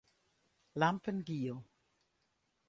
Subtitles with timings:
[0.83, 1.61] Lampen giel.